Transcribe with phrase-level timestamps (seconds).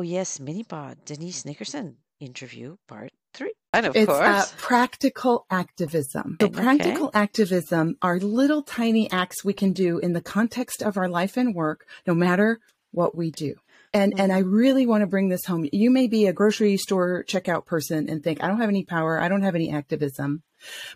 [0.00, 3.52] Oh, yes, Minipod, Denise Nickerson interview part three.
[3.74, 6.38] And of it's course, uh, practical activism.
[6.40, 6.62] So, Okay.
[6.62, 11.36] practical activism are little tiny acts we can do in the context of our life
[11.36, 12.60] and work, no matter
[12.92, 13.56] what we do.
[13.92, 15.68] And and I really want to bring this home.
[15.70, 19.20] You may be a grocery store checkout person and think, I don't have any power,
[19.20, 20.44] I don't have any activism.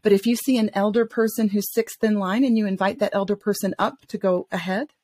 [0.03, 3.15] But if you see an elder person who's sixth in line and you invite that
[3.15, 4.95] elder person up to go ahead,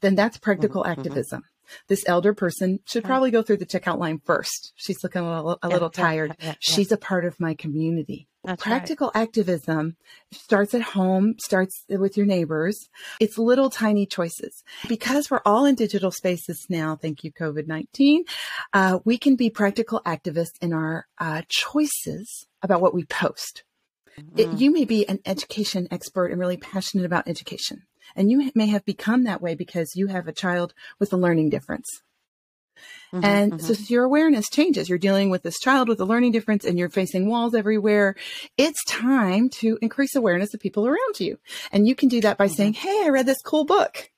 [0.00, 0.98] then that's practical Mhm, mhm.
[0.98, 1.42] activism.
[1.88, 4.72] This elder person should probably go through the checkout line first.
[4.76, 6.36] She's looking a little, a little yeah, tired.
[6.38, 6.54] yeah, yeah.
[6.60, 8.28] She's a part of my community.
[8.44, 8.72] That's right.
[8.72, 9.96] Practical activism
[10.30, 12.88] starts at home, starts with your neighbors.
[13.18, 14.62] It's little tiny choices.
[14.86, 18.24] Because we're all in digital spaces now, thank you, COVID 19,
[18.74, 23.64] uh, we can be practical activists in our uh, choices about what we post.
[24.36, 24.60] It, Mm.
[24.60, 27.82] you may be an education expert and really passionate about education.
[28.16, 31.50] And you may have become that way because you have a child with a learning
[31.50, 31.86] difference.
[33.12, 33.60] Mhm, And mhm.
[33.60, 34.88] so your awareness changes.
[34.88, 38.16] You're dealing with this child with a learning difference and you're facing walls everywhere.
[38.58, 41.38] It's time to increase awareness of people around you.
[41.70, 42.54] And you can do that by Mhm.
[42.56, 44.10] saying, Hey, I read this cool book.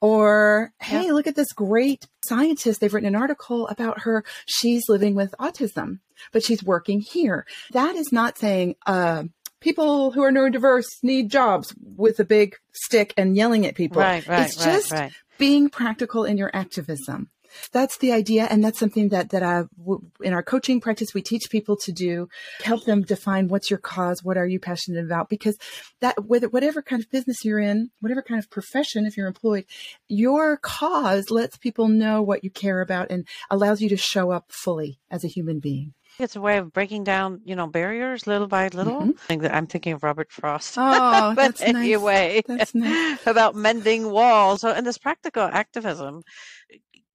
[0.00, 1.02] Or, Yeah.
[1.02, 2.80] Hey, look at this great scientist.
[2.80, 4.24] They've written an article about her.
[4.46, 6.00] She's living with autism,
[6.32, 7.46] but she's working here.
[7.72, 9.24] That is not saying, uh,
[9.66, 14.00] people who are neurodiverse need jobs with a big stick and yelling at people.
[14.00, 15.12] right, right, it's right, just right.
[15.38, 17.28] being practical in your activism.
[17.72, 21.22] That's the idea, and that's something that that I w- in our coaching practice we
[21.22, 22.28] teach people to do.
[22.62, 25.56] Help them define what's your cause, what are you passionate about, because
[26.00, 29.64] that whether whatever kind of business you're in, whatever kind of profession, if you're employed,
[30.06, 34.44] your cause lets people know what you care about and allows you to show up
[34.48, 35.92] fully as a human being.
[36.18, 39.02] It's a way of breaking down, you know, barriers little by little.
[39.02, 39.14] Mhm.
[39.16, 40.74] I think that I'm thinking of Robert Frost.
[40.78, 40.80] Oh,
[41.34, 41.76] but that's nice.
[41.76, 43.18] anyway, That's nice.
[43.26, 44.62] about mending walls.
[44.62, 46.22] So, in this practical activism,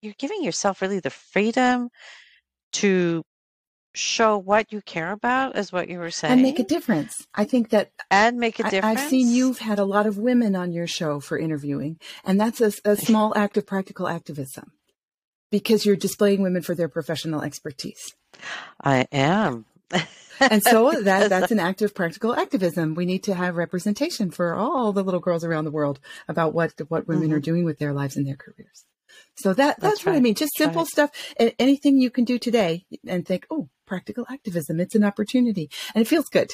[0.01, 1.89] you're giving yourself really the freedom
[2.73, 3.23] to
[3.93, 7.27] show what you care about, is what you were saying, And make a difference.
[7.35, 9.01] I think that and make a difference.
[9.01, 12.61] I've seen you've had a lot of women on your show for interviewing, and that's
[12.61, 14.71] a, a small act of practical activism
[15.51, 18.13] because you're displaying women for their professional expertise.
[18.83, 19.65] I am.
[20.39, 22.95] And so that that's an act of practical activism.
[22.95, 26.73] We need to have representation for all the little girls around the world about what
[26.89, 27.43] what women are Mhm.
[27.43, 28.85] doing with their lives and their careers.
[29.35, 30.35] So that that's, That's what I mean.
[30.35, 30.87] Just That's simple right.
[30.87, 31.11] stuff.
[31.39, 34.79] A- Anything you can do today and think, oh, practical activism.
[34.79, 36.49] It's an opportunity, and it feels good.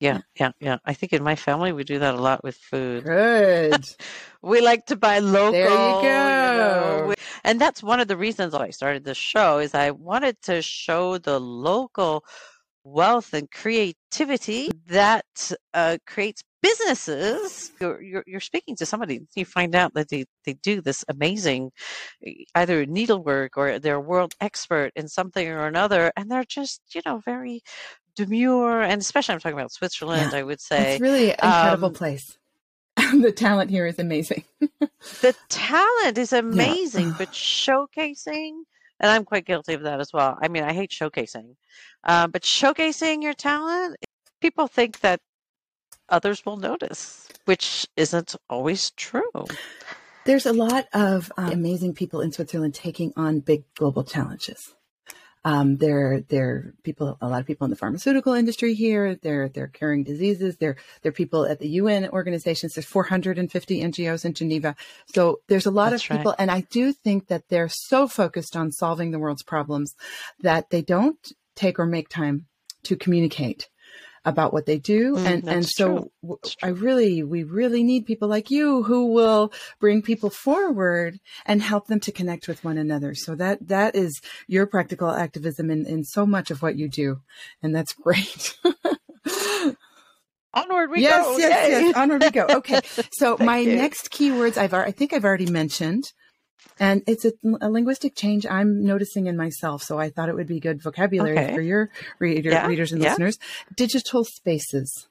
[0.00, 0.78] Yeah, yeah, yeah.
[0.84, 3.04] I think in my family we do that a lot with food.
[3.04, 3.84] Good.
[4.42, 5.52] We like to buy local.
[5.52, 7.06] There you know, go.
[7.08, 10.62] we- and that's one of the reasons I started this show is I wanted to
[10.62, 12.24] show the local
[12.84, 17.72] wealth and creativity that uh, creates businesses.
[17.80, 21.70] You're, you're you're speaking to somebody, you find out that they, they do this amazing
[22.54, 27.02] either needlework or they're a world expert in something or another, and they're just you
[27.04, 27.60] know very
[28.16, 30.34] demure and especially I'm talking about Switzerland.
[30.34, 32.38] I would say It's really an incredible um, place.
[33.22, 34.44] the talent here is amazing.
[34.60, 38.62] the talent is amazing, but showcasing,
[39.00, 40.38] and I'm quite guilty of that as well.
[40.40, 41.56] I mean, I hate showcasing,
[42.04, 43.96] uh, but showcasing your talent,
[44.40, 45.20] people think that
[46.08, 49.46] others will notice, which isn't always true.
[50.24, 54.74] There's a lot of um, amazing people in Switzerland taking on big global challenges.
[55.44, 59.16] Um, there, there are people, a lot of people in the pharmaceutical industry here.
[59.16, 60.56] They're, they're curing diseases.
[60.56, 62.74] There are people at the UN organizations.
[62.74, 64.74] There's 450 NGOs in Geneva.
[65.06, 66.16] So there's a lot That's of right.
[66.18, 66.34] people.
[66.38, 69.94] And I do think that they're so focused on solving the world's problems
[70.40, 71.18] that they don't
[71.54, 72.46] take or make time
[72.84, 73.68] to communicate
[74.24, 75.16] about what they do.
[75.16, 76.38] Mm, and, and so true.
[76.62, 81.86] I really, we really need people like you who will bring people forward and help
[81.86, 83.14] them to connect with one another.
[83.14, 87.20] So that, that is your practical activism in, in so much of what you do.
[87.62, 88.58] And that's great.
[90.54, 91.36] Onward we yes, go!
[91.36, 91.80] yes, Yay!
[91.86, 91.96] yes.
[91.96, 92.46] Onward we go.
[92.48, 92.80] Okay.
[93.12, 93.76] So my you.
[93.76, 96.04] next keywords I've, I think I've already mentioned,
[96.78, 99.82] and it's a, a linguistic change I'm noticing in myself.
[99.82, 101.54] So I thought it would be good vocabulary Okay.
[101.54, 103.10] for your reader, Yeah, readers and yeah.
[103.10, 103.38] listeners.
[103.76, 105.08] Digital spaces.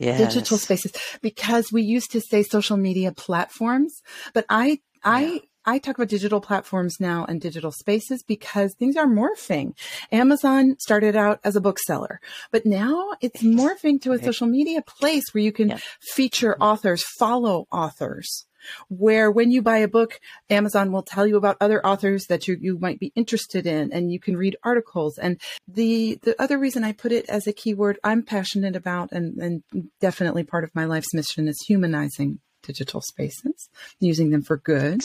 [0.00, 0.18] Yes.
[0.18, 0.90] digital spaces
[1.22, 4.02] because we used to say social media platforms
[4.32, 5.38] but i i Yeah.
[5.66, 9.72] I talk about digital platforms now and digital spaces because things are morphing.
[10.12, 12.20] Amazon started out as a bookseller,
[12.50, 17.66] but now it's morphing to a social media place where you can feature authors, follow
[17.72, 18.44] authors.
[18.88, 20.20] Where when you buy a book,
[20.50, 24.12] Amazon will tell you about other authors that you, you might be interested in and
[24.12, 25.18] you can read articles.
[25.18, 29.38] And the, the other reason I put it as a keyword I'm passionate about and,
[29.38, 29.62] and
[30.00, 33.68] definitely part of my life's mission is humanizing digital spaces,
[34.00, 35.02] using them for good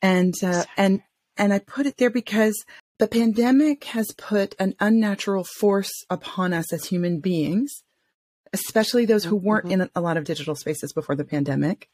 [0.00, 1.02] and uh, and
[1.36, 2.64] And I put it there because
[2.98, 7.82] the pandemic has put an unnatural force upon us as human beings,
[8.52, 9.82] especially those who weren't Mm-hmm.
[9.82, 11.90] in a lot of digital spaces before the pandemic.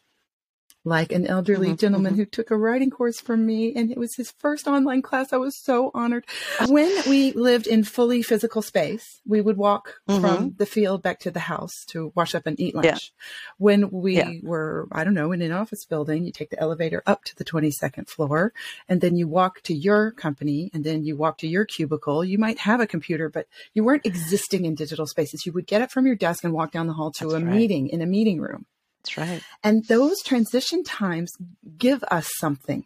[0.85, 2.17] Like an elderly Mhm, gentleman mhm.
[2.17, 5.33] who took a writing course from me, and it was his first online class.
[5.33, 6.25] I was so honored.
[6.69, 11.31] When we lived in fully physical space, we would walk from the field back to
[11.31, 12.87] the house to wash up and eat lunch.
[12.87, 12.95] Mm-hmm.
[12.95, 13.55] Yeah.
[13.59, 14.33] When we Yeah.
[14.43, 17.45] were, I don't know, in an office building, you take the elevator up to the
[17.45, 18.53] 22nd floor
[18.89, 22.25] and then you walk to your company and then you walk to your cubicle.
[22.25, 25.47] You might have a computer, but you weren't existing in digital spaces.
[25.47, 27.41] You would get up from your desk and walk down the hall to That's a
[27.47, 27.55] right.
[27.55, 28.67] meeting in a meeting room.
[29.05, 29.43] That's right.
[29.65, 31.33] And those transition times
[31.79, 32.85] give us something.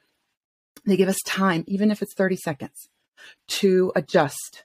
[0.87, 2.89] They give us time, even if it's 30 seconds,
[3.49, 4.65] to adjust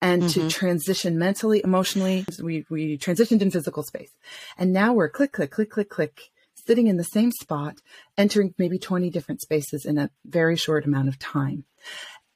[0.00, 0.50] and to Mhm.
[0.50, 2.24] transition mentally, emotionally.
[2.40, 4.10] We, we transitioned in physical space.
[4.56, 6.30] And now we're click, click, click, click, click,
[6.66, 7.78] sitting in the same spot,
[8.16, 11.64] entering maybe 20 different spaces in a very short amount of time.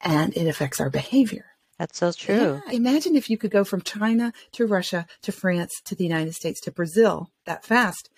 [0.00, 1.51] And it affects our behavior.
[1.82, 2.62] That's so true.
[2.64, 2.72] Yeah.
[2.74, 6.60] Imagine if you could go from China to Russia to France to the United States
[6.60, 8.08] to Brazil that fast.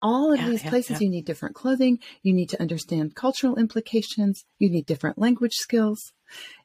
[0.00, 1.98] All of Yeah, these yeah, places, you need different clothing.
[2.22, 4.44] You need to understand cultural implications.
[4.60, 6.12] You need different language skills.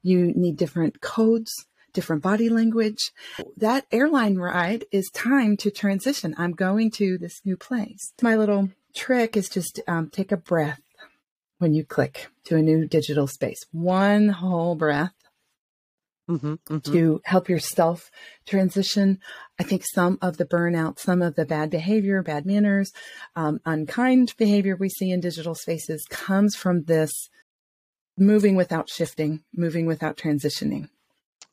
[0.04, 1.52] You need different codes,
[1.94, 3.12] different body language.
[3.58, 6.36] That airline ride is time to transition.
[6.38, 8.14] I'm going to this new place.
[8.22, 10.80] My little trick is just um, take a breath
[11.58, 13.66] when you click to a new digital space.
[13.72, 15.14] One whole breath
[16.28, 18.10] hmm hmm to help yourself
[18.46, 19.20] transition.
[19.60, 22.92] I think some of the burnout, some of the bad behavior, bad manners,
[23.36, 27.30] um, unkind behavior we see in digital spaces comes from this
[28.18, 30.90] moving without shifting, moving without transitioning.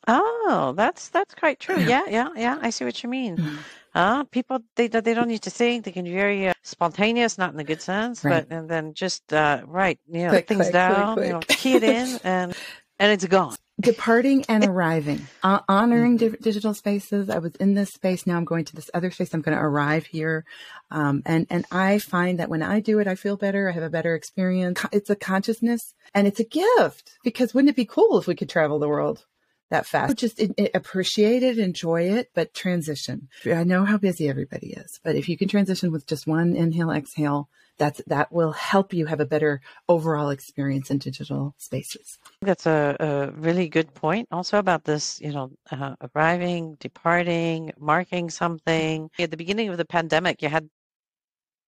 [0.09, 1.79] Oh, that's that's quite true.
[1.81, 2.59] Yeah, yeah, yeah.
[2.61, 3.37] I see what you mean.
[3.37, 3.59] Mhm.
[3.95, 5.85] Uh, people they don't- they don't need to think.
[5.85, 8.49] They can be very uh, spontaneous, not in the good sense, Right.
[8.49, 11.41] but and then just uh, right, you know, Click, things click, click, down, you know,
[11.47, 12.55] key it in, and
[12.99, 13.57] and it's gone.
[13.83, 17.29] Departing and arriving, uh, honoring di- digital spaces.
[17.29, 18.27] I was in this space.
[18.27, 19.35] Now I'm going to this other space.
[19.35, 20.45] I'm going to arrive here.
[20.91, 23.69] Um, and, and I find that when I do it, I feel better.
[23.69, 24.85] I have a better experience.
[24.93, 28.49] It's a consciousness and it's a gift because wouldn't it be cool if we could
[28.49, 29.25] travel the world
[29.71, 30.17] that fast?
[30.17, 33.29] Just it, it, appreciate it, enjoy it, but transition.
[33.45, 36.91] I know how busy everybody is, but if you can transition with just one inhale,
[36.91, 37.49] exhale,
[37.83, 42.17] that's, that will help you have a better overall experience in digital spaces.
[42.41, 44.29] That's a, a really good point.
[44.31, 49.11] Also about this, you know, uh, arriving, departing, marking something.
[49.19, 50.69] At the beginning of the pandemic, you had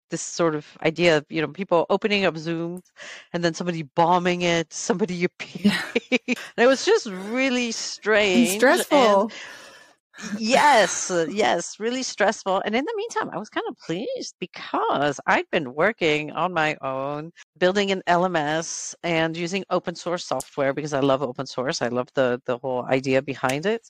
[0.10, 2.86] this sort of idea of, you know, people opening up Zooms
[3.32, 5.78] and then somebody bombing it, somebody appearing.
[6.28, 8.50] and it was just really strange.
[8.50, 9.22] And stressful.
[9.22, 9.34] and-
[10.38, 12.62] yes, yes, really stressful.
[12.66, 16.78] And in the meantime, I was kind of pleased because I'd been working on my
[16.82, 21.82] own, building an LMS and using open source software because I love open source.
[21.82, 23.88] I love the the whole idea behind it.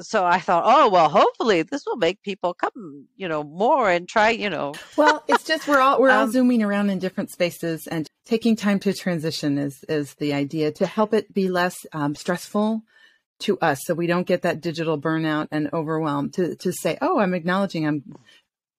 [0.00, 4.08] So I thought, oh well, hopefully this will make people come, you know, more and
[4.08, 4.80] try, you know.
[4.96, 8.56] well, it's just we're all we're all Um, zooming around in different spaces and taking
[8.56, 12.82] time to transition is is the idea to help it be less um, stressful
[13.40, 16.30] to us, so we don't get that digital burnout and overwhelm.
[16.32, 18.04] To to say, oh, I'm acknowledging I'm.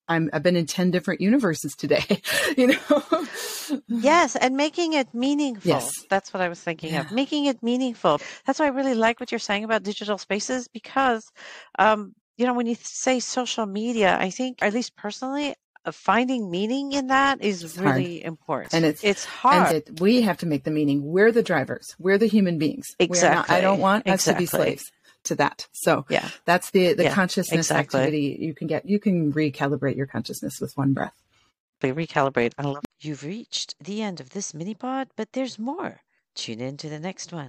[0.07, 2.03] I'm, I've been in 10 different universes today,
[2.57, 3.25] you know?
[3.87, 5.69] Yes, and making it meaningful.
[5.69, 5.93] Yes.
[6.09, 7.11] That's what I was thinking of.
[7.13, 8.19] Making it meaningful.
[8.45, 11.31] That's why I really like what you're saying about digital spaces because,
[11.79, 16.49] um, you know, when you say social media, I think, at least personally, uh, finding
[16.51, 17.95] meaning in that is It's hard.
[17.97, 18.73] really important.
[18.73, 19.67] And it's- it's hard.
[19.67, 21.03] And it, we have to make the meaning.
[21.03, 21.95] We're the drivers.
[21.99, 22.87] We're the human beings.
[22.99, 23.55] Are not- Exactly.
[23.55, 24.91] I don't want us to be slaves
[25.23, 25.67] to that.
[25.71, 26.29] So yeah.
[26.45, 27.99] that's the, the Yeah, consciousness exactly.
[27.99, 28.87] activity you can get.
[28.87, 31.13] You can recalibrate your consciousness with one breath.
[31.79, 32.53] They recalibrate.
[32.59, 32.83] I love.
[32.99, 36.01] You've reached the end of this mini pod, but there's more.
[36.35, 37.39] Tune in to the next one.